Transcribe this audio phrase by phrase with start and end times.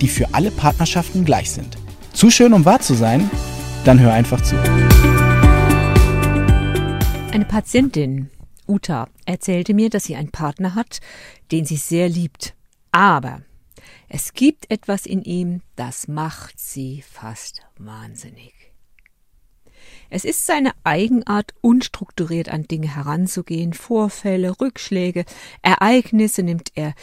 [0.00, 1.76] die für alle Partnerschaften gleich sind.
[2.12, 3.30] Zu schön, um wahr zu sein?
[3.84, 4.56] Dann hör einfach zu.
[7.32, 8.30] Eine Patientin,
[8.66, 11.00] Uta, erzählte mir, dass sie einen Partner hat,
[11.52, 12.54] den sie sehr liebt.
[12.92, 13.42] Aber
[14.08, 18.52] es gibt etwas in ihm, das macht sie fast wahnsinnig.
[20.10, 25.24] Es ist seine Eigenart, unstrukturiert an Dinge heranzugehen, Vorfälle, Rückschläge,
[25.62, 26.94] Ereignisse nimmt er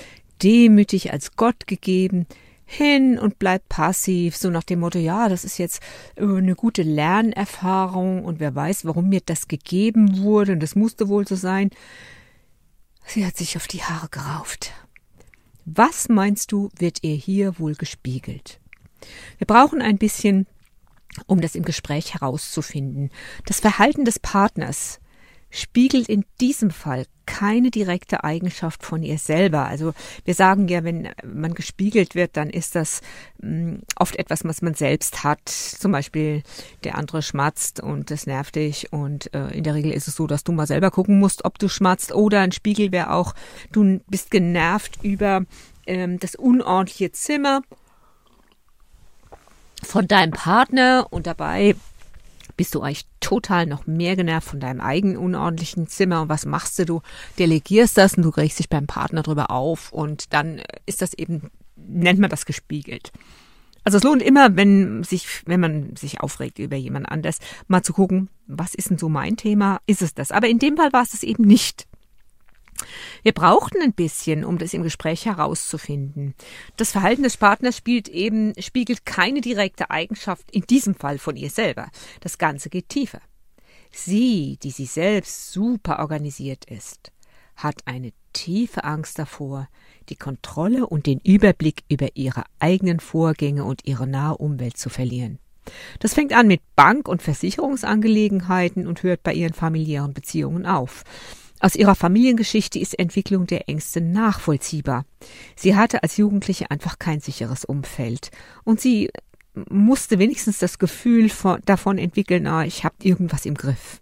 [0.42, 2.26] demütig als Gott gegeben,
[2.66, 5.82] hin und bleibt passiv, so nach dem Motto, ja, das ist jetzt
[6.16, 11.08] äh, eine gute Lernerfahrung und wer weiß, warum mir das gegeben wurde und das musste
[11.08, 11.70] wohl so sein.
[13.06, 14.74] Sie hat sich auf die Haare gerauft.
[15.66, 18.60] Was meinst du, wird ihr hier wohl gespiegelt?
[19.38, 20.48] Wir brauchen ein bisschen,
[21.28, 23.12] um das im Gespräch herauszufinden.
[23.46, 25.00] Das Verhalten des Partners
[25.52, 29.66] spiegelt in diesem Fall keine direkte Eigenschaft von ihr selber.
[29.66, 33.02] Also wir sagen ja, wenn man gespiegelt wird, dann ist das
[33.42, 35.48] mm, oft etwas, was man selbst hat.
[35.50, 36.44] Zum Beispiel
[36.84, 40.28] der andere schmatzt und das nervt dich und äh, in der Regel ist es so,
[40.28, 43.34] dass du mal selber gucken musst, ob du schmatzt oder ein Spiegel wäre auch,
[43.72, 45.44] du bist genervt über
[45.88, 47.62] ähm, das unordentliche Zimmer
[49.84, 51.76] von deinem Partner und dabei
[52.58, 56.80] bist du eigentlich total noch mehr genervt von deinem eigenen unordentlichen Zimmer und was machst
[56.80, 56.86] du?
[56.86, 57.02] Du
[57.40, 61.52] delegierst das und du regst dich beim Partner drüber auf und dann ist das eben,
[61.76, 63.12] nennt man das gespiegelt.
[63.84, 67.94] Also es lohnt immer, wenn sich, wenn man sich aufregt über jemand anders, mal zu
[67.94, 69.80] gucken, was ist denn so mein Thema?
[69.86, 70.32] Ist es das?
[70.32, 71.88] Aber in dem Fall war es es eben nicht.
[73.24, 76.36] Wir brauchten ein bisschen, um das im Gespräch herauszufinden.
[76.78, 81.50] Das Verhalten des Partners spielt eben, spiegelt keine direkte Eigenschaft, in diesem Fall von ihr
[81.50, 81.90] selber.
[82.22, 83.22] Das Ganze geht tiefer.
[83.92, 87.12] Sie, die sie selbst super organisiert ist,
[87.56, 89.70] hat eine tiefe Angst davor,
[90.10, 95.40] die Kontrolle und den Überblick über ihre eigenen Vorgänge und ihre nahe Umwelt zu verlieren.
[96.00, 101.04] Das fängt an mit Bank- und Versicherungsangelegenheiten und hört bei ihren familiären Beziehungen auf.
[101.66, 105.04] Aus ihrer Familiengeschichte ist Entwicklung der Ängste nachvollziehbar.
[105.56, 108.30] Sie hatte als Jugendliche einfach kein sicheres Umfeld
[108.64, 109.10] und sie
[109.68, 114.00] musste wenigstens das Gefühl von, davon entwickeln, ah, ich habe irgendwas im Griff.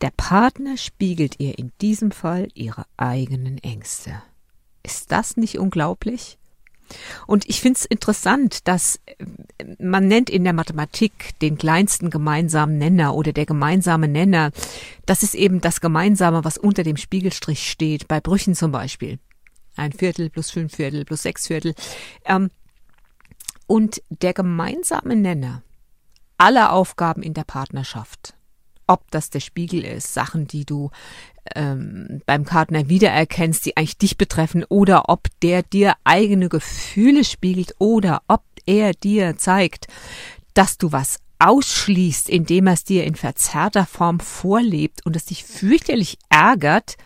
[0.00, 4.22] Der Partner spiegelt ihr in diesem Fall ihre eigenen Ängste.
[4.82, 6.38] Ist das nicht unglaublich?
[7.26, 9.24] Und ich finde es interessant, dass äh,
[9.78, 14.50] man nennt in der Mathematik den kleinsten gemeinsamen Nenner oder der gemeinsame Nenner.
[15.06, 19.18] Das ist eben das Gemeinsame, was unter dem Spiegelstrich steht, bei Brüchen zum Beispiel.
[19.76, 21.74] Ein Viertel plus fünf Viertel plus sechs Viertel.
[22.24, 22.50] Ähm,
[23.66, 25.62] und der gemeinsame Nenner
[26.38, 28.34] aller Aufgaben in der Partnerschaft
[28.90, 30.90] ob das der Spiegel ist, Sachen, die du
[31.54, 37.74] ähm, beim Partner wiedererkennst, die eigentlich dich betreffen, oder ob der dir eigene Gefühle spiegelt
[37.78, 39.86] oder ob er dir zeigt,
[40.54, 45.44] dass du was ausschließt, indem er es dir in verzerrter Form vorlebt und es dich
[45.44, 46.96] fürchterlich ärgert,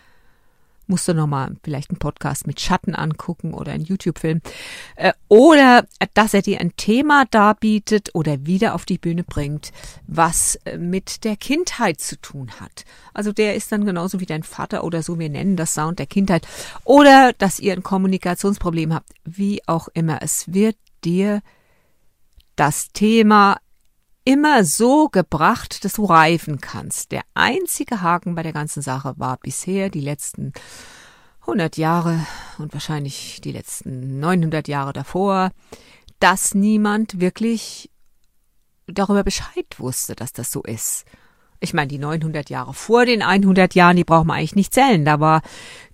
[0.87, 4.41] musst du nochmal vielleicht einen Podcast mit Schatten angucken oder einen YouTube-Film.
[4.95, 9.71] Äh, oder dass er dir ein Thema darbietet oder wieder auf die Bühne bringt,
[10.07, 12.85] was äh, mit der Kindheit zu tun hat.
[13.13, 16.07] Also der ist dann genauso wie dein Vater oder so, wir nennen das Sound der
[16.07, 16.47] Kindheit.
[16.83, 20.21] Oder dass ihr ein Kommunikationsproblem habt, wie auch immer.
[20.21, 21.41] Es wird dir
[22.55, 23.57] das Thema
[24.25, 27.11] immer so gebracht, dass du reifen kannst.
[27.11, 30.51] Der einzige Haken bei der ganzen Sache war bisher die letzten
[31.41, 32.19] 100 Jahre
[32.57, 35.51] und wahrscheinlich die letzten 900 Jahre davor,
[36.19, 37.91] dass niemand wirklich
[38.87, 41.05] darüber Bescheid wusste, dass das so ist.
[41.65, 45.03] Ich meine, die 900 Jahre vor den 100 Jahren, die braucht man eigentlich nicht zählen.
[45.03, 45.41] Da war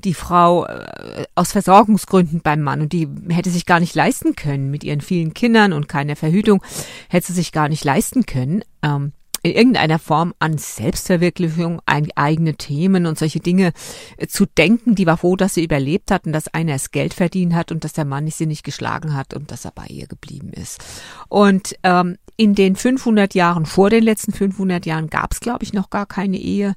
[0.03, 4.69] die Frau äh, aus Versorgungsgründen beim Mann und die hätte sich gar nicht leisten können
[4.69, 6.61] mit ihren vielen Kindern und keiner Verhütung,
[7.09, 8.63] hätte sie sich gar nicht leisten können.
[8.83, 13.73] Ähm, in irgendeiner Form an Selbstverwirklichung, an eigene Themen und solche Dinge
[14.17, 14.95] äh, zu denken.
[14.95, 17.83] Die war froh, dass sie überlebt hat und dass einer es Geld verdient hat und
[17.83, 20.83] dass der Mann sie nicht geschlagen hat und dass er bei ihr geblieben ist.
[21.27, 25.73] Und ähm, in den 500 Jahren, vor den letzten 500 Jahren, gab es, glaube ich,
[25.73, 26.75] noch gar keine Ehe.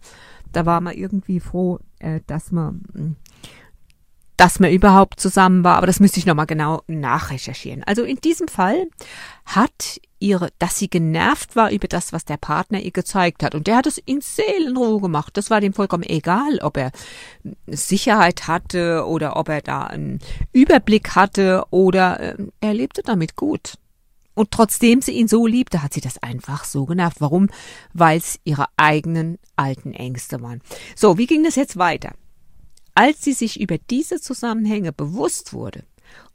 [0.52, 3.16] Da war man irgendwie froh, äh, dass man
[4.36, 7.84] dass man überhaupt zusammen war, aber das müsste ich nochmal genau nachrecherchieren.
[7.84, 8.86] Also in diesem Fall
[9.44, 13.54] hat ihre, dass sie genervt war über das, was der Partner ihr gezeigt hat.
[13.54, 15.36] Und der hat es in Seelenruhe gemacht.
[15.36, 16.92] Das war dem vollkommen egal, ob er
[17.66, 20.20] Sicherheit hatte oder ob er da einen
[20.52, 23.74] Überblick hatte oder äh, er lebte damit gut.
[24.34, 27.20] Und trotzdem sie ihn so liebte, hat sie das einfach so genervt.
[27.20, 27.48] Warum?
[27.92, 30.60] Weil es ihre eigenen alten Ängste waren.
[30.96, 32.12] So, wie ging das jetzt weiter?
[32.94, 35.84] Als sie sich über diese Zusammenhänge bewusst wurde,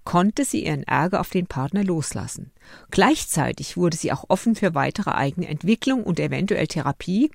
[0.03, 2.51] konnte sie ihren Ärger auf den Partner loslassen.
[2.91, 7.31] Gleichzeitig wurde sie auch offen für weitere eigene Entwicklung und eventuell Therapie,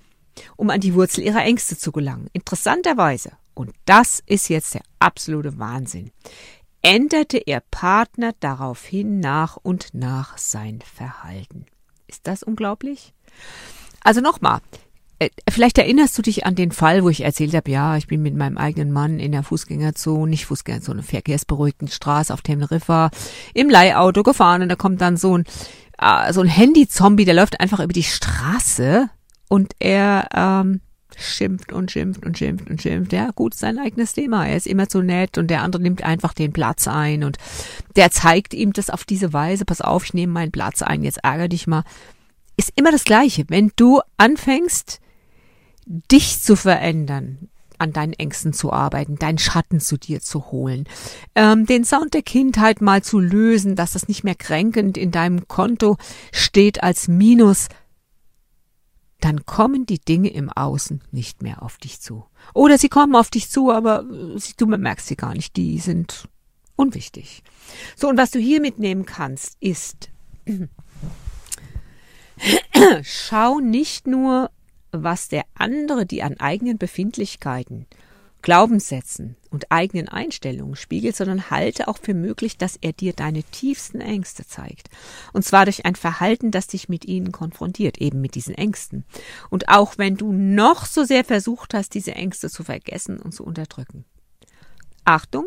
[0.56, 2.28] um an die Wurzel ihrer Ängste zu gelangen.
[2.32, 6.10] Interessanterweise, und das ist jetzt der absolute Wahnsinn,
[6.82, 11.66] änderte ihr Partner daraufhin nach und nach sein Verhalten.
[12.08, 13.14] Ist das unglaublich?
[14.02, 14.60] Also nochmal,
[15.48, 18.34] vielleicht erinnerst du dich an den Fall, wo ich erzählt habe, ja, ich bin mit
[18.34, 23.10] meinem eigenen Mann in der Fußgängerzone, nicht Fußgängerzone, verkehrsberuhigten Straße auf Teneriffa
[23.54, 25.44] im Leihauto gefahren und da kommt dann so ein,
[25.98, 29.08] äh, so ein Handy-Zombie, der läuft einfach über die Straße
[29.48, 30.80] und er ähm,
[31.16, 33.12] schimpft und schimpft und schimpft und schimpft.
[33.12, 34.46] Ja, gut, sein eigenes Thema.
[34.46, 37.38] Er ist immer so nett und der andere nimmt einfach den Platz ein und
[37.96, 39.64] der zeigt ihm das auf diese Weise.
[39.64, 41.84] Pass auf, ich nehme meinen Platz ein, jetzt ärger dich mal.
[42.56, 43.44] Ist immer das Gleiche.
[43.48, 45.00] Wenn du anfängst,
[45.86, 47.48] dich zu verändern,
[47.78, 50.84] an deinen Ängsten zu arbeiten, deinen Schatten zu dir zu holen,
[51.34, 55.48] ähm, den Sound der Kindheit mal zu lösen, dass das nicht mehr kränkend in deinem
[55.48, 55.96] Konto
[56.32, 57.68] steht als Minus,
[59.20, 62.26] dann kommen die Dinge im Außen nicht mehr auf dich zu.
[62.52, 66.28] Oder sie kommen auf dich zu, aber du bemerkst sie gar nicht, die sind
[66.76, 67.42] unwichtig.
[67.96, 70.10] So, und was du hier mitnehmen kannst, ist,
[73.02, 74.50] schau nicht nur
[75.02, 77.86] was der andere die an eigenen Befindlichkeiten,
[78.44, 84.02] Glaubenssätzen und eigenen Einstellungen spiegelt, sondern halte auch für möglich, dass er dir deine tiefsten
[84.02, 84.90] Ängste zeigt.
[85.32, 89.06] Und zwar durch ein Verhalten, das dich mit ihnen konfrontiert, eben mit diesen Ängsten.
[89.48, 93.44] Und auch wenn du noch so sehr versucht hast, diese Ängste zu vergessen und zu
[93.44, 94.04] unterdrücken.
[95.06, 95.46] Achtung!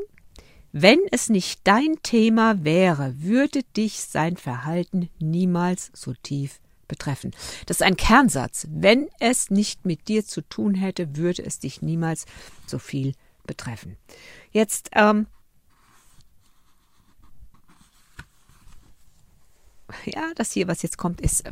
[0.72, 7.32] Wenn es nicht dein Thema wäre, würde dich sein Verhalten niemals so tief betreffen.
[7.66, 8.68] Das ist ein Kernsatz.
[8.70, 12.26] Wenn es nicht mit dir zu tun hätte, würde es dich niemals
[12.66, 13.14] so viel
[13.46, 13.98] betreffen.
[14.52, 15.28] Jetzt, ähm,
[20.06, 21.52] ja, das hier, was jetzt kommt, ist, äh,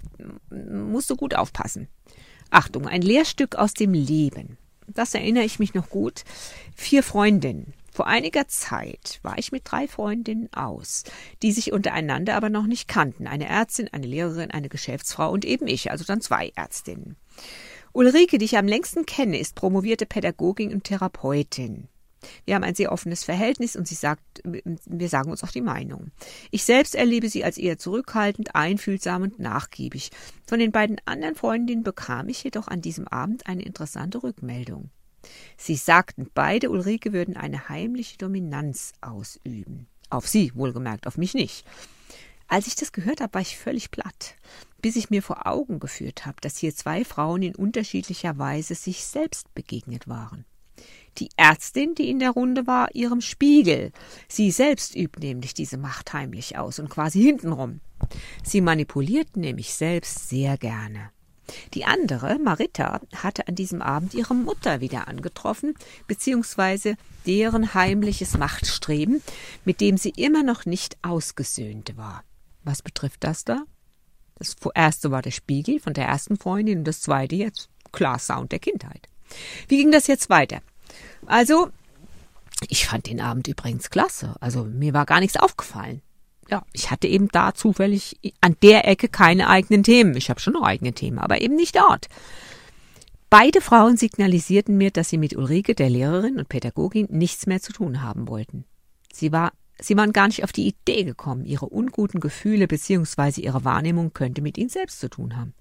[0.52, 1.88] musst du gut aufpassen.
[2.50, 4.58] Achtung, ein Lehrstück aus dem Leben.
[4.88, 6.24] Das erinnere ich mich noch gut.
[6.76, 7.74] Vier Freundinnen.
[7.96, 11.06] Vor einiger Zeit war ich mit drei Freundinnen aus,
[11.42, 13.26] die sich untereinander aber noch nicht kannten.
[13.26, 17.16] Eine Ärztin, eine Lehrerin, eine Geschäftsfrau und eben ich, also dann zwei Ärztinnen.
[17.94, 21.88] Ulrike, die ich am längsten kenne, ist promovierte Pädagogin und Therapeutin.
[22.44, 26.12] Wir haben ein sehr offenes Verhältnis und sie sagt, wir sagen uns auch die Meinung.
[26.52, 30.12] Ich selbst erlebe sie als eher zurückhaltend, einfühlsam und nachgiebig.
[30.46, 34.90] Von den beiden anderen Freundinnen bekam ich jedoch an diesem Abend eine interessante Rückmeldung.
[35.58, 39.88] Sie sagten beide, Ulrike würden eine heimliche Dominanz ausüben.
[40.10, 41.66] Auf sie, wohlgemerkt, auf mich nicht.
[42.48, 44.36] Als ich das gehört habe, war ich völlig platt,
[44.82, 49.04] bis ich mir vor Augen geführt habe, dass hier zwei Frauen in unterschiedlicher Weise sich
[49.06, 50.46] selbst begegnet waren.
[51.18, 53.92] Die Ärztin, die in der Runde war, ihrem Spiegel.
[54.28, 57.80] Sie selbst übt nämlich diese Macht heimlich aus und quasi hintenrum.
[58.44, 61.12] Sie manipuliert nämlich selbst sehr gerne.
[61.74, 65.76] Die andere, Marita, hatte an diesem Abend ihre Mutter wieder angetroffen,
[66.08, 69.22] beziehungsweise deren heimliches Machtstreben,
[69.64, 72.24] mit dem sie immer noch nicht ausgesöhnt war.
[72.64, 73.64] Was betrifft das da?
[74.36, 78.52] Das erste war der Spiegel von der ersten Freundin und das zweite jetzt klar Sound
[78.52, 79.08] der Kindheit.
[79.68, 80.62] Wie ging das jetzt weiter?
[81.26, 81.70] Also,
[82.68, 84.36] ich fand den Abend übrigens klasse.
[84.40, 86.02] Also mir war gar nichts aufgefallen
[86.50, 90.16] ja, ich hatte eben da zufällig an der Ecke keine eigenen Themen.
[90.16, 92.08] Ich habe schon noch eigene Themen, aber eben nicht dort.
[93.30, 97.74] Beide Frauen signalisierten mir, dass sie mit Ulrike, der Lehrerin und Pädagogin, nichts mehr zu
[97.74, 98.66] tun haben wollten.
[99.12, 103.42] Sie war Sie waren gar nicht auf die Idee gekommen, ihre unguten Gefühle bzw.
[103.42, 105.54] ihre Wahrnehmung könnte mit ihnen selbst zu tun haben.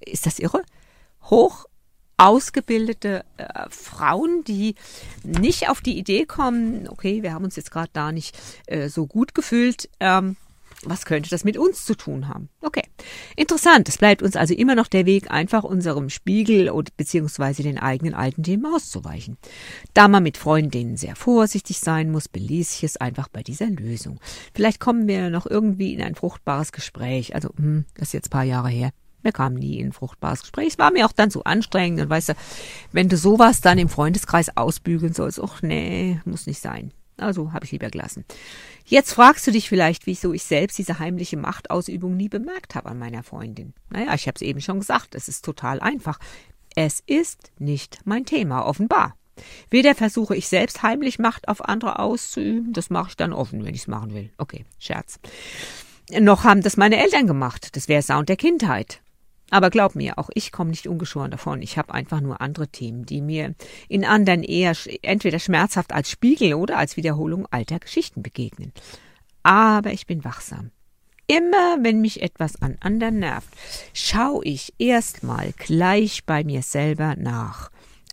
[0.00, 0.62] Ist das irre?
[1.22, 1.64] Hoch
[2.16, 4.74] ausgebildete äh, Frauen, die
[5.24, 9.06] nicht auf die Idee kommen, okay, wir haben uns jetzt gerade da nicht äh, so
[9.06, 10.36] gut gefühlt, ähm,
[10.84, 12.48] was könnte das mit uns zu tun haben?
[12.60, 12.82] Okay,
[13.36, 13.88] interessant.
[13.88, 18.14] Es bleibt uns also immer noch der Weg, einfach unserem Spiegel oder beziehungsweise den eigenen
[18.14, 19.36] alten Themen auszuweichen.
[19.94, 24.18] Da man mit Freundinnen sehr vorsichtig sein muss, beließ ich es einfach bei dieser Lösung.
[24.54, 27.34] Vielleicht kommen wir noch irgendwie in ein fruchtbares Gespräch.
[27.34, 28.90] Also, hm, das ist jetzt ein paar Jahre her.
[29.22, 30.68] Wir kamen nie in ein fruchtbares Gespräch.
[30.68, 32.00] Es war mir auch dann zu anstrengend.
[32.00, 32.34] Und weißt du,
[32.92, 36.92] wenn du sowas dann im Freundeskreis ausbügeln sollst, ach nee, muss nicht sein.
[37.16, 38.24] Also habe ich lieber gelassen.
[38.84, 42.98] Jetzt fragst du dich vielleicht, wieso ich selbst diese heimliche Machtausübung nie bemerkt habe an
[42.98, 43.74] meiner Freundin.
[43.90, 46.18] Naja, ich habe es eben schon gesagt, es ist total einfach.
[46.74, 49.14] Es ist nicht mein Thema, offenbar.
[49.70, 53.74] Weder versuche ich selbst heimlich Macht auf andere auszuüben, das mache ich dann offen, wenn
[53.74, 54.30] ich es machen will.
[54.38, 55.20] Okay, Scherz.
[56.10, 59.01] Noch haben das meine Eltern gemacht, das wäre Sound der Kindheit.
[59.52, 61.60] Aber glaub mir, auch ich komme nicht ungeschoren davon.
[61.60, 63.54] Ich habe einfach nur andere Themen, die mir
[63.86, 68.72] in anderen eher entweder schmerzhaft als Spiegel oder als Wiederholung alter Geschichten begegnen.
[69.42, 70.70] Aber ich bin wachsam.
[71.26, 73.50] Immer wenn mich etwas an anderen nervt,
[73.92, 77.70] schaue ich erstmal gleich bei mir selber nach.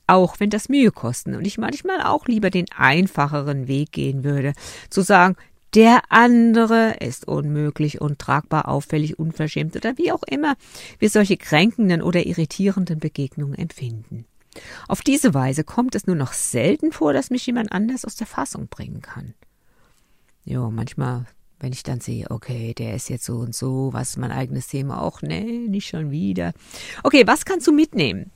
[0.08, 4.52] Auch wenn das Mühe kosten und ich manchmal auch lieber den einfacheren Weg gehen würde,
[4.90, 5.38] zu sagen,
[5.76, 10.56] der andere ist unmöglich, untragbar, auffällig, unverschämt oder wie auch immer
[10.98, 14.26] wir solche kränkenden oder irritierenden Begegnungen empfinden.
[14.88, 18.28] Auf diese Weise kommt es nur noch selten vor, dass mich jemand anders aus der
[18.28, 19.36] Fassung bringen kann.
[20.44, 21.26] Jo, manchmal,
[21.60, 25.02] wenn ich dann sehe, okay, der ist jetzt so und so, was mein eigenes Thema?
[25.02, 26.54] Auch, nee, nicht schon wieder.
[27.04, 28.32] Okay, was kannst du mitnehmen?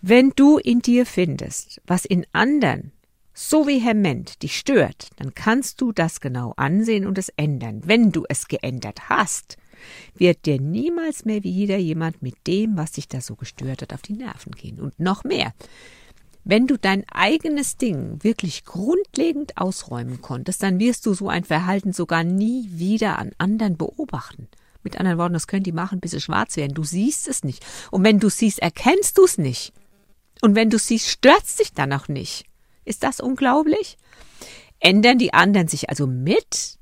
[0.00, 2.92] Wenn du in dir findest, was in anderen
[3.34, 7.82] so vehement dich stört, dann kannst du das genau ansehen und es ändern.
[7.84, 9.56] Wenn du es geändert hast,
[10.14, 14.02] wird dir niemals mehr wieder jemand mit dem, was dich da so gestört hat, auf
[14.02, 14.80] die Nerven gehen.
[14.80, 15.52] Und noch mehr.
[16.44, 21.92] Wenn du dein eigenes Ding wirklich grundlegend ausräumen konntest, dann wirst du so ein Verhalten
[21.92, 24.48] sogar nie wieder an anderen beobachten.
[24.82, 26.74] Mit anderen Worten, das können die machen, bis sie schwarz werden.
[26.74, 27.64] Du siehst es nicht.
[27.92, 29.72] Und wenn du siehst, erkennst du es nicht.
[30.40, 32.44] Und wenn du siehst, stört's dich dann auch nicht.
[32.84, 33.96] Ist das unglaublich?
[34.80, 36.78] Ändern die anderen sich also mit?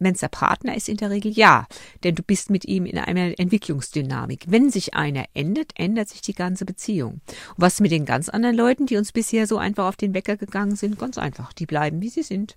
[0.00, 1.66] Wenn es der Partner ist, in der Regel ja,
[2.02, 4.44] denn du bist mit ihm in einer Entwicklungsdynamik.
[4.48, 7.20] Wenn sich einer ändert, ändert sich die ganze Beziehung.
[7.22, 10.36] Und was mit den ganz anderen Leuten, die uns bisher so einfach auf den Wecker
[10.36, 10.98] gegangen sind?
[10.98, 12.56] Ganz einfach, die bleiben, wie sie sind.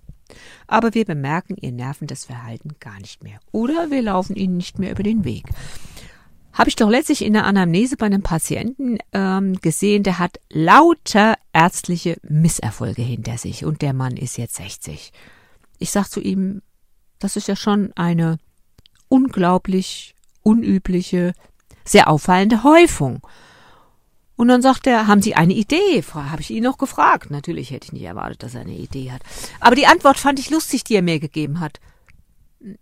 [0.66, 3.40] Aber wir bemerken ihr nervendes Verhalten gar nicht mehr.
[3.52, 5.44] Oder wir laufen ihnen nicht mehr über den Weg.
[6.52, 11.36] Habe ich doch letztlich in der Anamnese bei einem Patienten ähm, gesehen, der hat lauter
[11.52, 15.12] ärztliche Misserfolge hinter sich und der Mann ist jetzt 60.
[15.78, 16.62] Ich sag zu ihm,
[17.18, 18.38] das ist ja schon eine
[19.08, 21.32] unglaublich unübliche,
[21.84, 23.20] sehr auffallende Häufung.
[24.36, 26.02] Und dann sagt er, haben Sie eine Idee?
[26.14, 27.30] Habe ich ihn noch gefragt.
[27.30, 29.22] Natürlich hätte ich nicht erwartet, dass er eine Idee hat.
[29.58, 31.80] Aber die Antwort fand ich lustig, die er mir gegeben hat.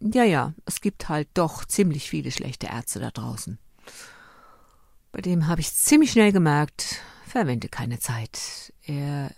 [0.00, 3.58] Ja, ja, es gibt halt doch ziemlich viele schlechte Ärzte da draußen.
[5.12, 8.72] Bei dem habe ich ziemlich schnell gemerkt, verwende keine Zeit.
[8.82, 9.34] Er,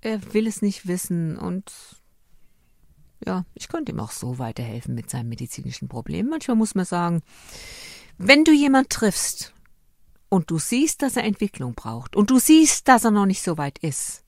[0.00, 1.72] er will es nicht wissen und
[3.24, 6.28] ja, ich konnte ihm auch so weiterhelfen mit seinem medizinischen Problem.
[6.28, 7.22] Manchmal muss man sagen,
[8.16, 9.52] wenn du jemand triffst
[10.28, 13.58] und du siehst, dass er Entwicklung braucht und du siehst, dass er noch nicht so
[13.58, 14.24] weit ist,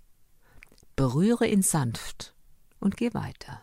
[0.97, 2.35] berühre ihn sanft
[2.81, 3.63] und geh weiter.